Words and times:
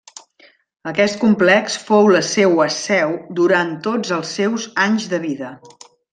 Aquest 0.91 1.19
complex 1.23 1.75
fou 1.89 2.09
la 2.15 2.21
seua 2.29 2.67
seu 2.77 3.13
durant 3.41 3.71
tots 3.89 4.15
els 4.19 4.33
seus 4.41 4.67
anys 4.87 5.07
de 5.13 5.23
vida. 5.29 5.55